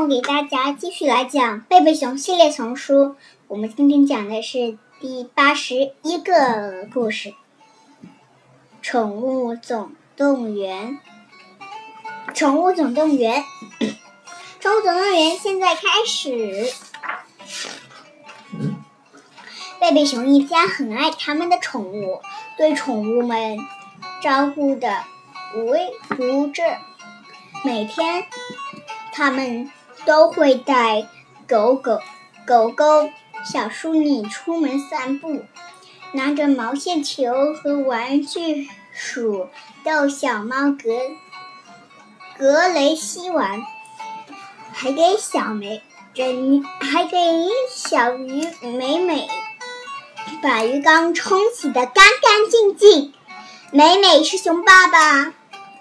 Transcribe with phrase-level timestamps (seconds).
[0.00, 3.16] 我给大家继续来讲贝贝熊系列丛书。
[3.48, 7.28] 我们今天讲的是第八十一个故事，
[8.80, 10.98] 《宠物总动员》。
[12.34, 13.44] 宠物总动员，
[14.58, 16.72] 宠物总动员现在开始。
[19.78, 22.22] 贝贝熊一家很爱他们的宠物，
[22.56, 23.58] 对宠物们
[24.22, 25.04] 照顾的
[25.54, 26.62] 无微不至。
[27.62, 28.24] 每天，
[29.12, 29.70] 他们
[30.04, 31.06] 都会带
[31.48, 32.00] 狗狗、
[32.46, 33.10] 狗狗、
[33.44, 35.44] 小淑女出门散步，
[36.12, 39.48] 拿着毛线球和玩具鼠
[39.84, 40.90] 逗小猫格
[42.38, 43.62] 格雷西玩，
[44.72, 45.82] 还给小美
[46.14, 47.16] 人还给
[47.68, 49.28] 小鱼美美
[50.42, 53.12] 把鱼缸冲洗得干干净净。
[53.72, 55.34] 美美是熊爸爸。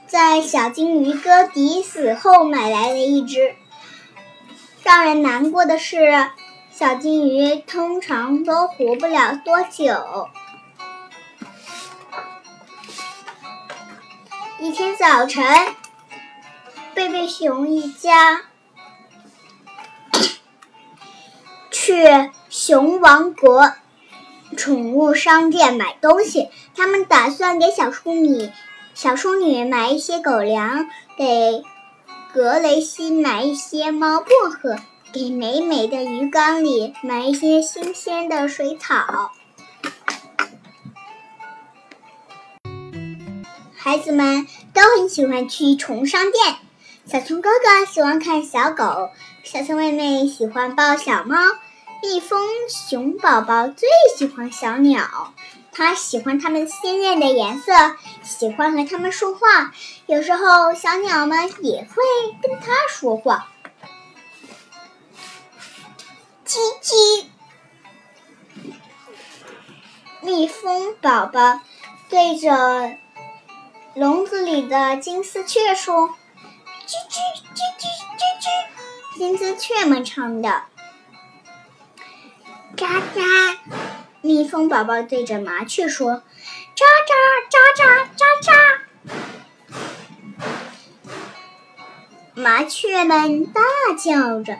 [0.07, 3.55] 在小金鱼哥迪死后买来了一只。
[4.89, 6.31] 让人难过的是，
[6.71, 10.27] 小金鱼通常都活不了多久。
[14.59, 15.45] 一天早晨，
[16.95, 18.41] 贝贝熊一家
[21.69, 23.71] 去熊王国
[24.57, 28.49] 宠物商店买东西，他们打算给小淑女。
[28.95, 31.61] 小淑女买一些狗粮，给
[32.31, 34.77] 格雷西买一些猫薄荷，
[35.11, 39.31] 给美美的鱼缸里买一些新鲜的水草。
[43.75, 46.57] 孩子们都很喜欢去宠物商店。
[47.07, 49.09] 小熊哥哥喜欢看小狗，
[49.43, 51.35] 小熊妹妹喜欢抱小猫，
[52.03, 55.33] 蜜蜂熊宝宝最喜欢小鸟。
[55.71, 57.71] 他喜欢它们鲜艳的颜色，
[58.21, 59.73] 喜欢和它们说话。
[60.07, 62.03] 有时候，小鸟们也会
[62.41, 63.47] 跟他说话。
[66.45, 67.25] 叽叽，
[70.21, 71.61] 蜜蜂宝宝
[72.09, 72.97] 对着
[73.93, 76.09] 笼子里的金丝雀说
[76.87, 77.19] ：“叽叽
[77.53, 77.81] 叽叽
[78.17, 78.47] 叽叽。”
[79.17, 80.63] 金丝雀们唱的
[82.75, 83.57] ：“喳喳。”
[84.21, 86.23] 蜜蜂宝宝对着麻雀说
[86.75, 87.13] ：“喳喳
[87.49, 87.83] 喳喳
[88.17, 88.51] 喳喳。”
[92.35, 93.61] 麻雀们大
[93.97, 94.59] 叫着。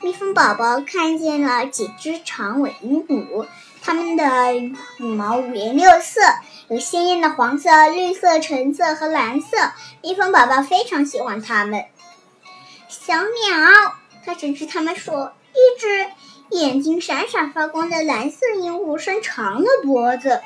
[0.00, 3.46] 蜜蜂宝宝看见了几只长尾鹦鹉，
[3.82, 6.22] 它们的羽毛五颜六色，
[6.68, 9.72] 有鲜艳的黄色、绿色、橙色和蓝色。
[10.02, 11.84] 蜜蜂宝宝非常喜欢它们。
[12.88, 16.06] 小鸟，它指着它们说：“一只。”
[16.50, 20.40] 眼睛闪闪发光的蓝色鹦鹉伸长了脖子。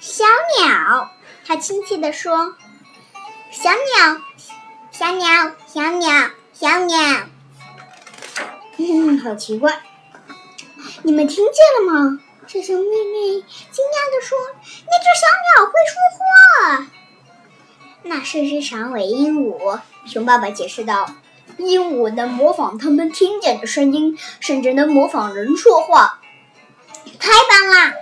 [0.00, 0.24] 小
[0.58, 1.10] 鸟，
[1.46, 2.54] 它亲切地说
[3.50, 4.20] ：“小鸟，
[4.90, 6.98] 小鸟，小鸟，小鸟。”
[8.78, 9.80] 嗯，好奇怪。
[11.02, 12.20] 你们听见了吗？
[12.46, 14.38] 小熊妹妹惊讶地说
[14.86, 16.86] ：“那只小鸟会说话。”
[18.04, 19.80] 那是只长尾鹦鹉。
[20.06, 21.10] 熊爸爸解释道。
[21.58, 26.20] 鹦鹉能模仿它们听见的声音，甚至能模仿人说话，
[27.18, 27.94] 太棒啦！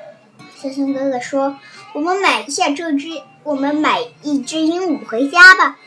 [0.57, 1.57] 小熊哥哥说
[1.95, 3.09] ：“我们买一下这只，
[3.43, 5.79] 我们买一只鹦鹉回家吧。”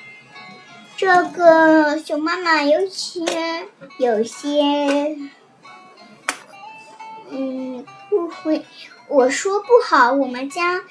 [0.95, 3.67] 这个熊妈妈有些
[3.99, 5.17] 有些
[7.29, 8.65] 嗯误会，
[9.09, 10.81] 我说不好，我们家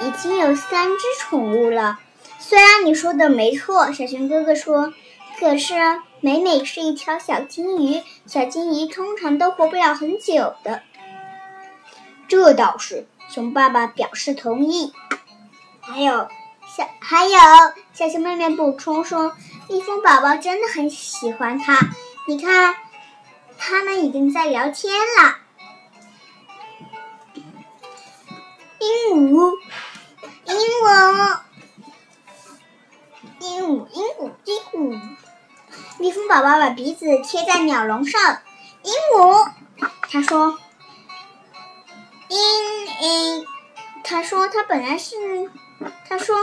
[0.00, 2.00] 已经有三只宠物了。
[2.38, 4.94] 虽然你说的没错，小熊哥哥说。
[5.38, 5.74] 可是，
[6.20, 10.82] 美美是一条小金鱼，小金鱼通常都活不了很久的。
[12.26, 14.92] 这倒是，熊爸爸表示同意。
[15.80, 16.28] 还有，
[16.76, 17.38] 小还有，
[17.92, 19.36] 小熊妹妹补充说，
[19.68, 21.78] 蜜蜂宝宝真的很喜欢它。
[22.26, 22.74] 你看，
[23.56, 25.38] 他们已经在聊天了。
[28.80, 29.56] 鹦鹉，
[30.44, 31.38] 鹦鹉，
[33.40, 35.00] 鹦鹉，鹦鹉，鹦鹉。
[35.98, 38.38] 蜜蜂宝宝把鼻子贴在鸟笼上。
[38.82, 39.50] 鹦鹉，
[40.08, 40.56] 他说
[42.30, 42.36] ：“嘤
[43.02, 43.44] 嘤。”
[44.04, 45.16] 他说：“他本来是……
[46.08, 46.36] 他说，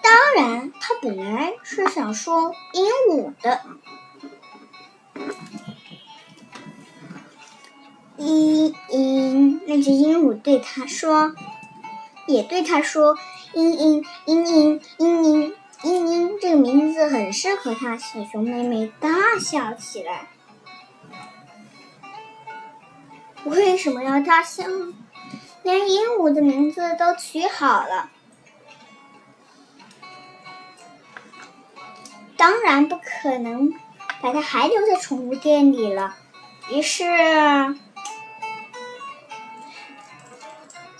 [0.00, 3.60] 当然，他本来是想说鹦鹉的。”
[8.16, 11.34] 嘤嘤，那只鹦鹉对他说，
[12.28, 13.18] 也对他说
[13.54, 17.98] ：“嘤嘤嘤嘤嘤嘤。”嘤嘤，这个名字很适合它。
[17.98, 20.28] 小熊妹妹大笑起来。
[23.44, 24.64] 为什么要大笑？
[25.62, 28.10] 连鹦鹉的名字都取好了。
[32.38, 33.74] 当然不可能
[34.22, 36.16] 把它还留在宠物店里了。
[36.70, 37.04] 于是，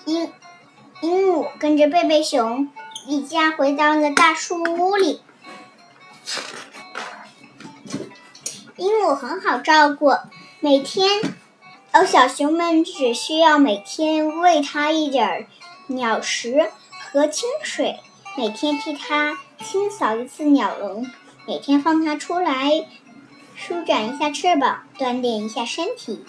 [0.05, 0.31] 鹦
[1.01, 2.69] 鹦鹉跟着贝贝熊
[3.07, 5.21] 一家回到了大树屋里。
[8.77, 10.15] 鹦鹉很好照顾，
[10.61, 11.09] 每天，
[11.93, 15.47] 哦，小熊们只需要每天喂它一点
[15.89, 16.71] 鸟食
[17.13, 18.01] 和清水，
[18.37, 21.07] 每天替它清扫一次鸟笼，
[21.47, 22.87] 每天放它出来。
[23.55, 26.25] 舒展一下翅膀，锻炼一下身体。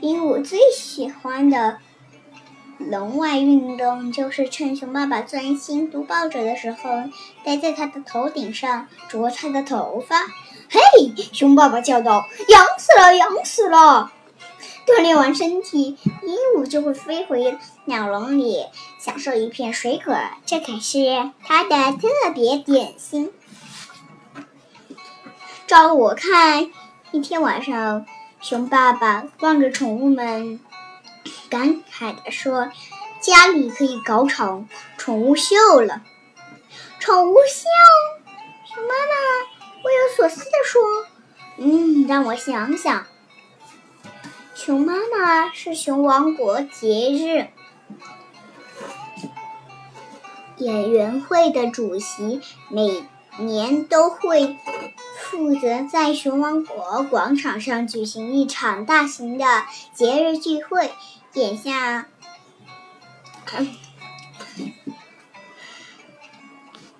[0.00, 1.78] 鹦鹉最喜欢的
[2.90, 7.04] 笼外运动就是趁熊爸爸专心读报纸的时候，
[7.44, 10.16] 待在他的头顶上啄他的头发。
[10.70, 10.80] 嘿，
[11.32, 14.12] 熊爸爸叫道：“痒死了，痒死了！”
[14.86, 18.64] 锻炼完身体，鹦鹉就会飞回鸟笼里，
[18.98, 23.30] 享受一片水果，这可是它的特别点心。
[25.66, 26.70] 照我看，
[27.12, 28.04] 一天晚上，
[28.40, 30.58] 熊爸爸望着宠物们，
[31.52, 32.72] 感慨地说
[33.20, 34.66] ：“家里可以搞场
[34.96, 36.02] 宠物秀了。”
[36.98, 37.68] 宠物秀？
[38.64, 39.12] 熊妈妈
[39.82, 40.82] 若有所思地说
[41.60, 43.06] ：“嗯，让我想想。
[44.54, 47.48] 熊妈妈是熊王国节日
[50.56, 52.40] 演员会的主席，
[52.70, 53.04] 每
[53.36, 54.56] 年都会。”
[55.20, 59.44] 负责在熊王国广场上举行一场大型的
[59.94, 60.90] 节日聚会。
[61.34, 62.06] 眼下，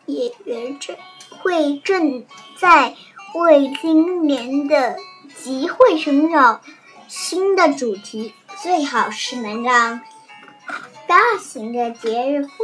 [0.06, 0.98] 演员这
[1.42, 2.24] 会正
[2.56, 2.96] 在
[3.34, 4.96] 为今年的
[5.42, 6.62] 集会寻找
[7.08, 8.32] 新的主题，
[8.62, 10.00] 最好是能让
[11.06, 12.56] 大型的节日会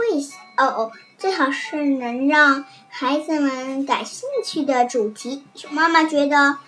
[0.57, 0.93] 哦哦。
[1.19, 5.45] 最好是能让孩子们感兴趣的主题。
[5.55, 6.59] 熊妈妈觉得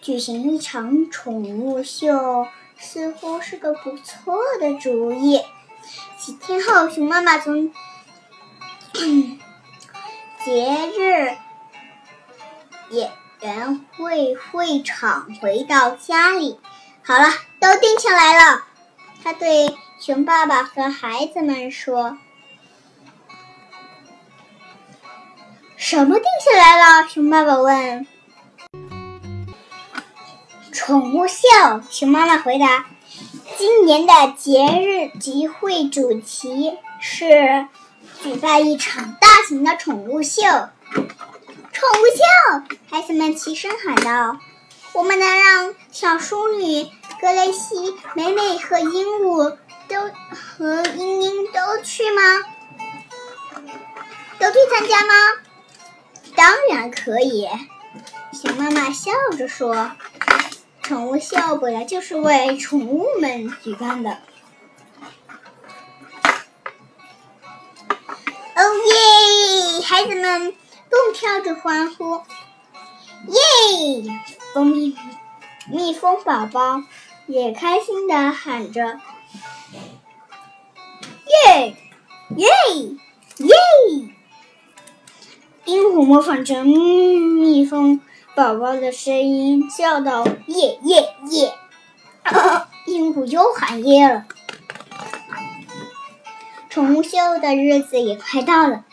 [0.00, 2.46] 举行一场宠物秀
[2.78, 5.42] 似乎是个不错的主意。
[6.18, 7.72] 几天后，熊妈妈从
[10.44, 11.36] 节日
[12.90, 13.10] 演
[13.40, 16.58] 员会会场回到家里，
[17.02, 17.28] 好了，
[17.60, 18.64] 都定下来了。
[19.22, 22.18] 他对熊爸爸和孩子们说。
[25.76, 27.08] 什么定下来了？
[27.08, 28.06] 熊爸爸问。
[30.78, 31.42] 宠物秀，
[31.90, 32.86] 熊妈妈回答。
[33.58, 37.66] 今年的节日集会主题是
[38.22, 40.40] 举办一场大型的宠物秀。
[40.40, 42.76] 宠物秀！
[42.88, 44.38] 孩子们齐声喊道
[44.94, 46.84] ：“我们能让小淑女
[47.20, 49.56] 格雷西、美美和鹦鹉
[49.88, 52.22] 都和英英都去吗？
[54.38, 55.14] 都去参加吗？”
[56.36, 57.48] 当然可以，
[58.32, 59.90] 熊妈妈笑着说
[60.88, 64.10] ：“宠物秀本来就是为宠物们举办的。”
[68.56, 69.82] 哦耶！
[69.84, 70.54] 孩子们
[70.88, 72.22] 蹦跳着欢呼。
[73.26, 74.18] 耶！
[74.54, 74.96] 蜂蜜
[75.70, 76.82] 蜜蜂宝宝
[77.26, 78.98] 也开心的喊着
[81.52, 81.76] ：“耶！
[82.34, 82.48] 耶！
[83.36, 83.54] 耶！”
[85.66, 88.00] 鹦鹉模仿着蜜蜂
[88.38, 91.52] 宝宝的声音叫道：“耶耶耶！”
[92.86, 94.26] 鹦鹉又喊耶了。
[96.70, 98.84] 宠物秀的日子也快到了，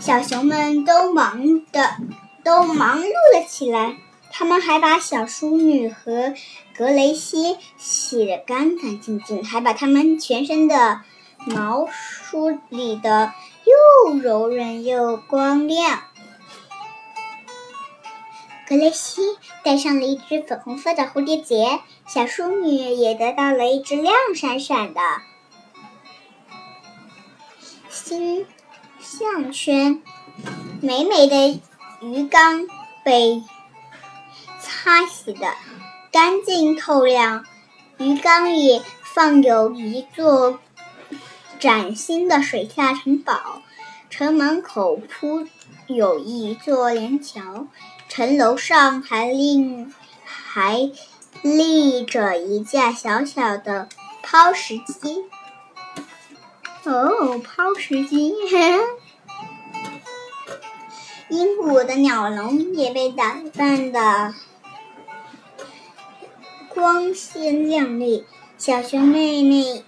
[0.00, 1.96] 小熊们都忙的
[2.42, 3.96] 都忙碌了起来。
[4.32, 6.32] 他们还把小淑女和
[6.74, 11.02] 格雷西洗得干干净净，还把它们全身的
[11.44, 13.34] 毛梳理的
[13.66, 16.04] 又柔软又光亮。
[18.68, 19.22] 格雷西
[19.64, 25.00] 戴上了一只粉红色的蝴蝶结，小淑女也得到了一只亮闪闪的
[27.88, 28.44] 新
[29.00, 30.02] 项圈。
[30.82, 31.62] 美美的
[32.02, 32.66] 鱼缸
[33.02, 33.42] 被
[34.60, 35.54] 擦洗的
[36.12, 37.46] 干净透亮，
[37.96, 40.60] 鱼缸里放有一座
[41.58, 43.62] 崭新的水下城堡，
[44.10, 45.46] 城门口铺
[45.86, 47.66] 有一座连桥。
[48.18, 49.94] 城楼上还另
[50.24, 50.90] 还
[51.40, 53.88] 立着一架小小的
[54.24, 55.24] 抛石机。
[56.82, 58.34] 哦，抛石机！
[61.30, 64.34] 鹦鹉的鸟笼也被打扮的
[66.70, 68.26] 光鲜亮丽。
[68.56, 69.84] 小熊妹妹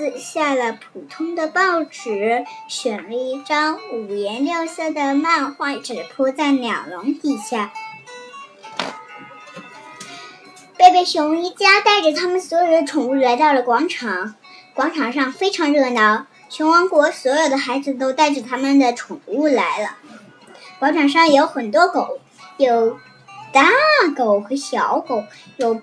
[0.00, 7.70] 撕下了普通的报纸，选了一张五颜六色的漫画纸铺在鸟笼底下。
[10.78, 14.36] 贝贝熊一家带着他们所有的宠物来到了广场，
[14.72, 16.24] 广场上非常热闹。
[16.48, 19.98] 熊王国所有的孩子都带着他们的宠物来了。
[20.78, 22.18] 广场上有很多狗，
[22.56, 22.98] 有
[23.52, 23.68] 大
[24.16, 25.24] 狗和小狗，
[25.58, 25.78] 有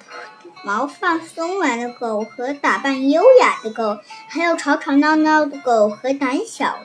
[0.63, 6.79] 毛发松软的狗和打扮优雅的狗，还有吵吵闹闹的狗和胆小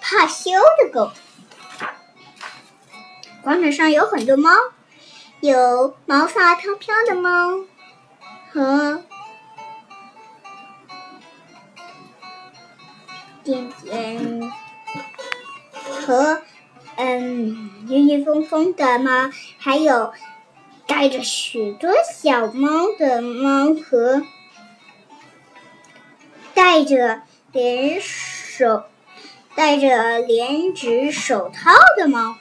[0.00, 0.50] 怕羞
[0.82, 1.12] 的狗。
[3.42, 4.50] 广场上有很多猫，
[5.40, 7.30] 有毛发飘飘的猫
[8.50, 9.02] 和。
[13.42, 14.52] 点点
[16.06, 16.40] 和
[16.96, 20.14] 嗯，晕晕疯疯的猫，还有
[20.86, 24.22] 带着许多小猫的猫和
[26.54, 27.22] 戴着
[27.52, 28.84] 连手
[29.54, 32.36] 戴着连指手套的猫，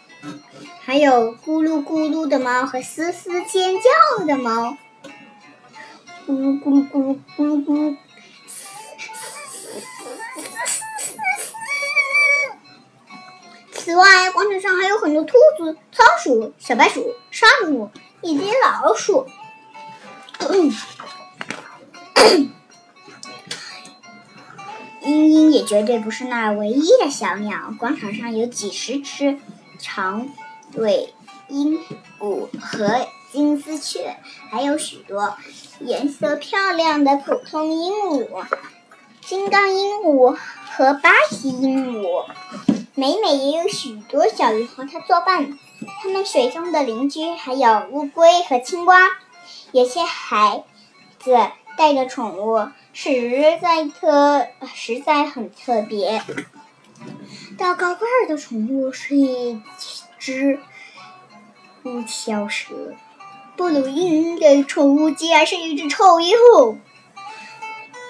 [0.81, 4.77] 还有咕噜咕噜的猫和嘶嘶尖叫的猫，
[6.27, 7.97] 咕噜咕噜咕噜咕噜咕噜。
[13.73, 17.91] 此外，广场上还有很多兔子、仓鼠、小白鼠、沙鼠
[18.23, 19.27] 一只老鼠。
[25.01, 27.73] 茵茵也绝对不是那唯一的小鸟。
[27.77, 29.37] 广场上有几十只
[29.77, 30.29] 长
[30.75, 31.13] 尾
[31.49, 31.77] 鹦
[32.19, 34.15] 鹉和金丝雀，
[34.49, 35.35] 还有许多
[35.81, 38.45] 颜色漂亮的普通鹦鹉、
[39.21, 40.37] 金刚鹦鹉
[40.71, 42.25] 和巴西鹦鹉。
[42.95, 45.57] 美美也有许多小鱼和它作伴，
[46.01, 48.95] 它们水中的邻居还有乌龟和青蛙。
[49.71, 50.63] 有些孩
[51.19, 51.37] 子
[51.77, 56.21] 带着宠物，实在特实在很特别。
[57.57, 59.61] 到高个儿的宠物是一
[60.19, 60.59] 只
[61.83, 62.95] 乌蛟蛇，
[63.55, 66.77] 布鲁因的宠物竟然是一只臭衣服。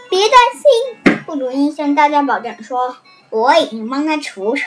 [0.09, 2.97] 别担心，布鲁因向大家保证说。
[3.29, 4.63] 我已经帮他除臭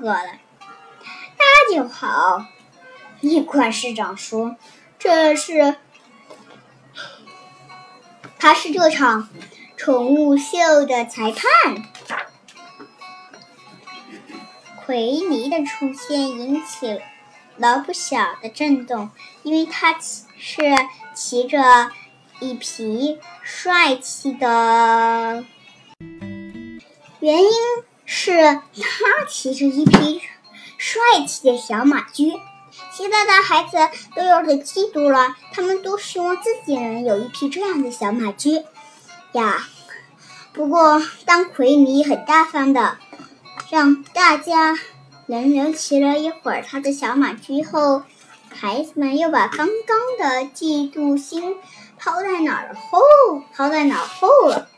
[0.00, 0.40] 过了，
[1.38, 2.46] 那就好。
[3.20, 4.56] 蜜罐市长说
[4.98, 5.76] ：“这是，
[8.38, 9.28] 他是这场
[9.76, 11.42] 宠物秀的裁判。”
[14.84, 17.00] 奎尼的出现引起
[17.56, 19.10] 了不小的震动，
[19.42, 20.62] 因为他骑是
[21.14, 21.90] 骑着
[22.40, 25.44] 一匹帅气的，
[27.20, 27.50] 原因。
[28.10, 28.62] 是他
[29.28, 30.22] 骑着一匹
[30.78, 32.32] 帅气的小马驹，
[32.92, 33.76] 其他的孩子
[34.14, 35.36] 都有点嫉妒了。
[35.52, 38.62] 他们都希望自己能有一匹这样的小马驹
[39.32, 39.68] 呀。
[40.52, 42.96] 不过，当奎尼很大方的
[43.70, 44.78] 让大家
[45.26, 48.02] 轮流骑了一会儿他的小马驹后，
[48.48, 51.56] 孩子们又把刚刚的嫉妒心
[51.98, 52.54] 抛在脑
[52.90, 54.68] 后，抛在脑后了。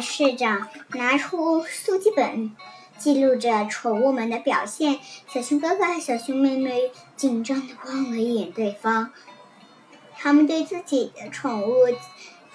[0.00, 2.54] 市长拿出速记本，
[2.98, 4.98] 记录着宠物们的表现。
[5.28, 9.12] 小熊哥哥和小熊妹妹紧张的望了一眼对方，
[10.16, 11.74] 他们对自己的宠物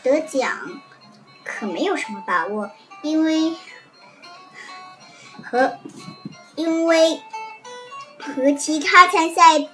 [0.03, 0.81] 得奖
[1.43, 3.53] 可没有什么把握，因为
[5.43, 5.77] 和
[6.55, 7.21] 因为
[8.19, 9.69] 和其他参赛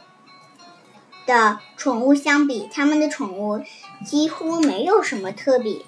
[1.25, 3.63] 的宠物相比，他们的宠物
[4.05, 5.81] 几乎没有什么特别。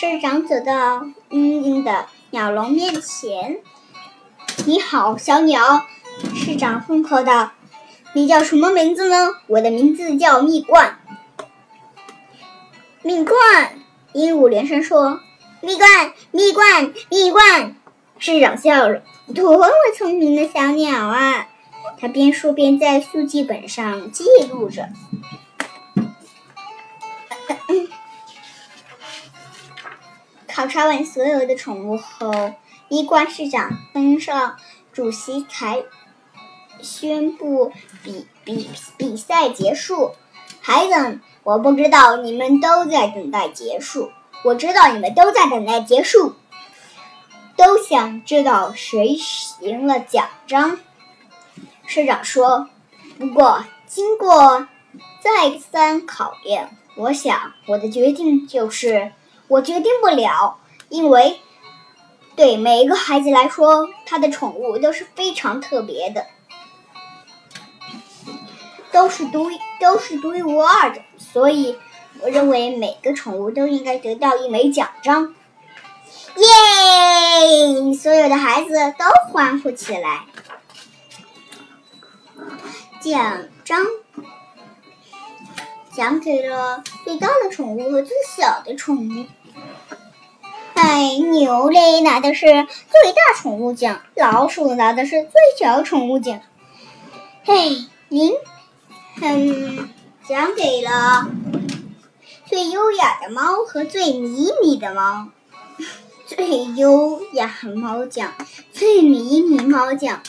[0.00, 3.58] 市长走到茵茵的鸟笼面前。
[4.64, 5.86] “你好，小鸟。”
[6.36, 7.50] 市长顺口道。
[8.14, 11.00] “你叫什么名字呢？”“我的名字叫蜜罐。
[13.02, 13.36] ”“蜜罐！”
[14.14, 15.18] 鹦鹉连声说。
[15.62, 17.74] “蜜罐，蜜罐，蜜罐！”
[18.20, 19.02] 市长笑了。
[19.34, 21.48] “多么聪明的小鸟啊！”
[21.98, 24.90] 他边说边在速记本上记录着。
[30.58, 32.52] 考察完所有的宠物后，
[32.88, 34.56] 蜜罐市长登上
[34.92, 35.84] 主席台，
[36.82, 37.72] 宣布
[38.02, 40.16] 比比比赛结束。
[40.60, 44.10] 孩子们，我不知道你们都在等待结束，
[44.42, 46.34] 我知道你们都在等待结束，
[47.56, 49.16] 都想知道谁
[49.60, 50.80] 赢了奖章。
[51.86, 52.68] 市长说
[53.16, 54.66] ：“不过经过
[55.20, 59.12] 再三考验，我想我的决定就是。”
[59.48, 61.40] 我决定不了，因为
[62.36, 66.26] 对每一个孩子来说，他的宠物都是非常特别的，
[68.92, 69.50] 都是独
[69.80, 71.00] 都是独一无二的。
[71.16, 71.76] 所以，
[72.20, 75.34] 我认为每个宠物都应该得到一枚奖章。
[76.36, 77.94] 耶！
[77.94, 80.26] 所有的孩子都欢呼起来。
[83.00, 83.84] 奖章
[85.92, 89.26] 奖给了最大的宠物和最小的宠物。
[90.88, 96.40] 哎，牛类拿的是最大宠物奖，老鼠拿的是最小宠物奖。
[97.44, 98.32] 嘿，您，
[99.20, 99.90] 嗯，
[100.26, 101.28] 奖给了
[102.48, 105.28] 最优雅的猫和最迷你的猫。
[106.26, 108.32] 最优雅猫奖，
[108.72, 110.22] 最迷你猫奖。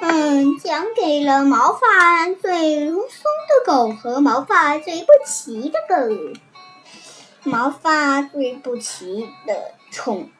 [0.00, 6.40] 嗯，奖给了毛发最松的狗和毛发最不齐的狗。
[7.46, 10.30] 毛发最不齐的宠，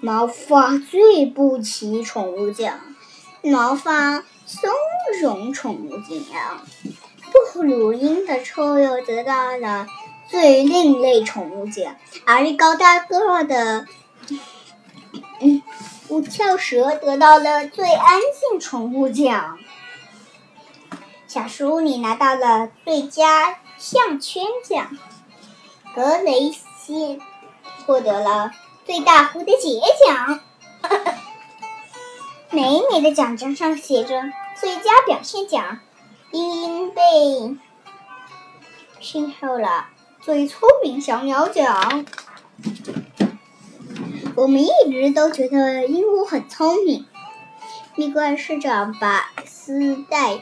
[0.00, 2.80] 毛发最不齐宠物奖，
[3.42, 4.70] 毛发松
[5.20, 6.64] 茸宠物奖。
[7.52, 9.86] 布鲁因的臭鼬得到了
[10.30, 13.86] 最另类宠物奖，而高大个的
[15.40, 15.62] 嗯
[16.08, 19.58] 五跳蛇得到了最安静宠物奖。
[21.28, 24.96] 小叔你拿到了最佳项圈奖。
[25.94, 27.20] 格雷西
[27.86, 28.50] 获得了
[28.84, 30.40] 最大蝴蝶结奖。
[32.50, 34.22] 美美的奖章上写着
[34.60, 35.78] “最佳表现奖”。
[36.32, 37.56] 茵茵被
[39.00, 39.86] 幸受了
[40.20, 42.04] 最聪明小鸟奖。
[44.34, 47.06] 我们一直都觉得鹦鹉很聪明。
[47.94, 50.40] 蜜罐市长把丝带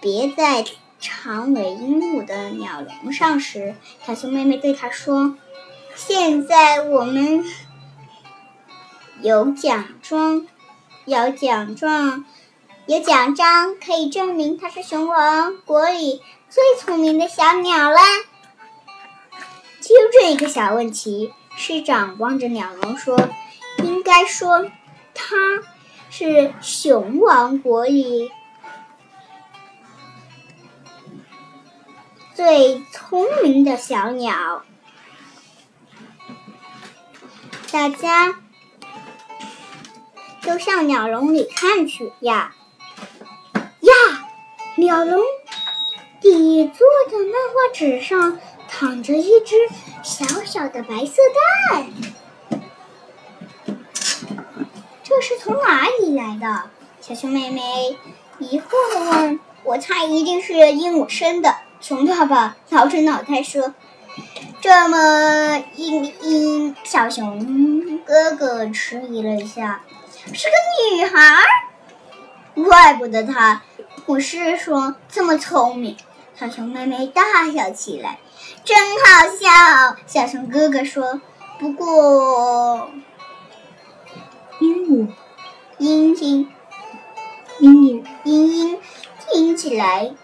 [0.00, 0.64] 别在。
[1.06, 3.74] 长尾鹦鹉的鸟笼上时，
[4.06, 5.36] 小熊妹妹对它说
[5.94, 7.44] ：“现在我们
[9.20, 10.46] 有奖状，
[11.04, 12.24] 有奖状，
[12.86, 17.98] 有奖章，可以证明它是熊王国里最聪明的小鸟了。”
[19.82, 23.28] 就这一个小问题，市长望着鸟笼说
[23.84, 24.70] ：“应该说，
[25.12, 25.36] 它
[26.08, 28.30] 是熊王国里。”
[32.34, 34.64] 最聪明的小鸟，
[37.70, 38.40] 大家
[40.42, 42.54] 都向鸟笼里看去呀
[43.80, 43.92] 呀！
[44.76, 45.22] 鸟笼
[46.20, 49.54] 底座的漫画纸上躺着一只
[50.02, 51.22] 小小的白色
[51.70, 51.86] 蛋，
[55.04, 56.70] 这是从哪里来的？
[57.00, 57.96] 小熊妹妹
[58.40, 63.74] 疑惑的问：“我猜一定是鹦鹉生的。”熊爸爸挠着脑袋说
[64.62, 64.96] ：“这么
[65.76, 69.82] 嘤嘤小熊哥哥迟疑了一下，
[70.32, 71.42] 是个女孩，
[72.54, 73.60] 怪不得她
[74.06, 75.94] 不是说这么聪明。”
[76.34, 78.18] 小熊妹妹大笑起来，
[78.64, 79.96] 真好笑。
[80.06, 81.20] 小熊哥哥说
[81.60, 82.88] ：“不过，
[84.58, 85.08] 鹦鹉，
[85.78, 86.46] 嘤嘤，
[87.60, 88.78] 嘤嘤，嘤嘤，
[89.28, 90.14] 听起来。”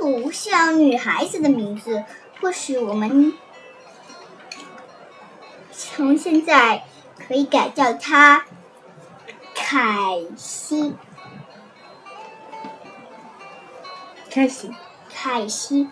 [0.00, 2.04] 不像女孩子的名字，
[2.40, 3.34] 或许我们
[5.70, 6.84] 从现在
[7.28, 8.46] 可以改叫她
[9.54, 10.94] 凯西。
[14.30, 14.70] 凯西，
[15.12, 15.88] 凯西，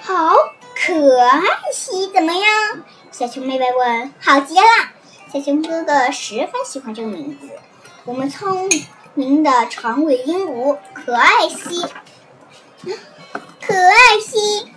[0.00, 0.32] 好
[0.74, 2.42] 可爱西，怎么样？
[3.10, 4.14] 小熊妹妹问。
[4.20, 4.62] 好极了，
[5.30, 7.50] 小熊哥哥十分喜欢这个名字。
[8.06, 8.70] 我们聪
[9.12, 11.84] 明的长尾鹦鹉，可爱西。
[13.60, 14.72] 可爱西，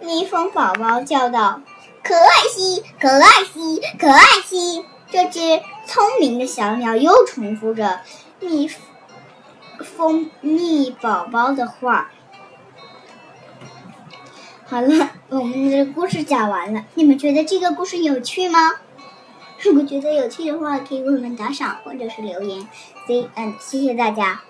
[0.00, 1.62] 蜜蜂宝宝叫道
[2.02, 5.40] ：“可爱西，可爱西，可爱西。”这只
[5.86, 8.00] 聪明的小鸟又重复着
[8.40, 8.70] 蜜
[9.80, 12.10] 蜂蜜宝宝的话。
[14.66, 16.84] 好了，我们的故事讲完了。
[16.94, 18.76] 你们觉得这个故事有趣吗？
[19.60, 22.68] 如果觉得有趣的话，可以为我们打赏或者是留言。
[23.06, 24.42] See and 谢谢大家。